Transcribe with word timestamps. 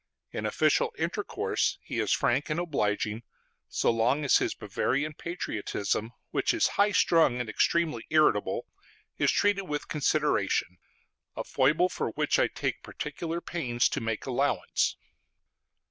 In 0.31 0.47
official 0.47 0.95
intercourse 0.97 1.77
he 1.83 1.99
is 1.99 2.11
frank 2.11 2.49
and 2.49 2.59
obliging, 2.59 3.21
so 3.69 3.91
long 3.91 4.25
as 4.25 4.37
his 4.37 4.55
[Bavarian] 4.55 5.13
patriotism, 5.13 6.11
which 6.31 6.55
is 6.55 6.69
high 6.69 6.91
strung 6.91 7.39
and 7.39 7.47
extremely 7.47 8.07
irritable, 8.09 8.65
is 9.19 9.29
treated 9.29 9.65
with 9.65 9.87
consideration; 9.89 10.79
a 11.37 11.43
foible 11.43 11.87
for 11.87 12.09
which 12.13 12.39
I 12.39 12.47
take 12.47 12.81
particular 12.81 13.41
pains 13.41 13.87
to 13.89 14.01
make 14.01 14.25
allowance. 14.25 14.95